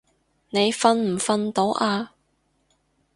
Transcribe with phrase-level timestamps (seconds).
[0.49, 2.13] 你瞓唔瞓到啊？